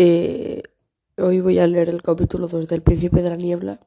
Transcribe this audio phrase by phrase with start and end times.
[0.00, 0.62] Eh,
[1.16, 3.80] hoy voy a leer el capítulo 2 del Príncipe de la Niebla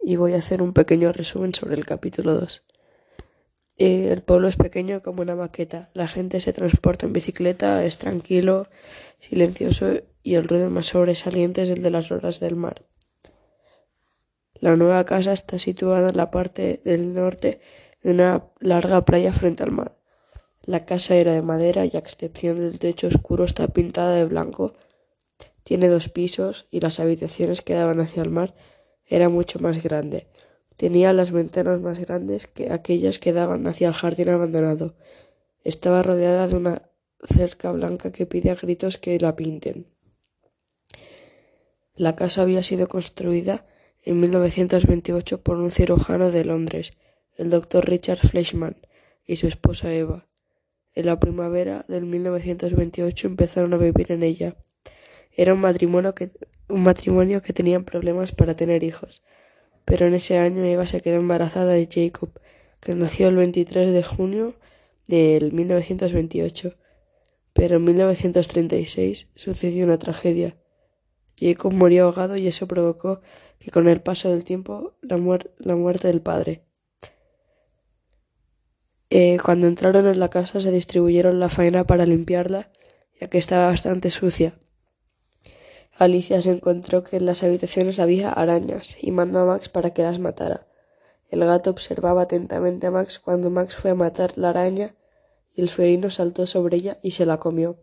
[0.00, 2.64] y voy a hacer un pequeño resumen sobre el capítulo 2.
[3.76, 5.90] Eh, el pueblo es pequeño como una maqueta.
[5.92, 8.68] La gente se transporta en bicicleta, es tranquilo,
[9.18, 12.86] silencioso y el ruido más sobresaliente es el de las olas del mar.
[14.54, 17.60] La nueva casa está situada en la parte del norte
[18.02, 19.94] de una larga playa frente al mar.
[20.64, 24.72] La casa era de madera y a excepción del techo oscuro está pintada de blanco
[25.64, 28.54] tiene dos pisos y las habitaciones que daban hacia el mar
[29.06, 30.28] era mucho más grande.
[30.76, 34.94] Tenía las ventanas más grandes que aquellas que daban hacia el jardín abandonado.
[35.62, 36.90] Estaba rodeada de una
[37.26, 39.86] cerca blanca que pide a gritos que la pinten.
[41.94, 43.66] La casa había sido construida
[44.02, 46.92] en 1928 por un cirujano de Londres,
[47.36, 48.76] el doctor Richard Fleischmann,
[49.24, 50.26] y su esposa Eva.
[50.94, 54.56] En la primavera del 1928 empezaron a vivir en ella.
[55.36, 56.30] Era un matrimonio que,
[56.68, 59.22] un matrimonio que tenían problemas para tener hijos.
[59.84, 62.30] Pero en ese año Eva se quedó embarazada de Jacob,
[62.80, 64.56] que nació el 23 de junio
[65.08, 66.76] del 1928.
[67.52, 70.56] Pero en 1936 sucedió una tragedia.
[71.38, 73.20] Jacob murió ahogado y eso provocó
[73.58, 76.64] que con el paso del tiempo la, muerte del padre.
[79.10, 82.70] Eh, cuando entraron en la casa se distribuyeron la faena para limpiarla,
[83.20, 84.58] ya que estaba bastante sucia.
[85.96, 90.02] Alicia se encontró que en las habitaciones había arañas y mandó a Max para que
[90.02, 90.66] las matara.
[91.28, 94.94] El gato observaba atentamente a Max cuando Max fue a matar la araña
[95.52, 97.78] y el felino saltó sobre ella y se la comió.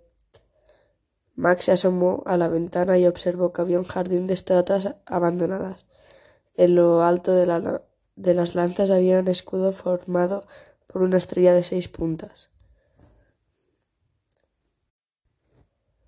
[1.35, 5.87] Max se asomó a la ventana y observó que había un jardín de estatuas abandonadas.
[6.55, 7.79] En lo alto de,
[8.15, 10.45] de las lanzas había un escudo formado
[10.87, 12.49] por una estrella de seis puntas.